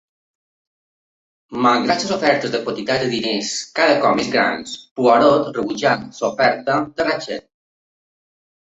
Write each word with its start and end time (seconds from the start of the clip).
Malgrat 1.65 2.05
les 2.05 2.13
ofertes 2.15 2.55
de 2.55 2.63
quantitats 2.69 3.03
de 3.05 3.11
diners 3.13 3.53
cada 3.81 4.01
cop 4.07 4.19
més 4.23 4.33
grans, 4.39 4.75
Poirot 5.01 5.53
rebutja 5.61 5.97
l'oferta 6.07 6.85
de 6.99 7.11
Ratchett. 7.13 7.51